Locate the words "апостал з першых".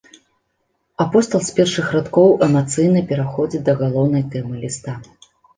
1.05-1.91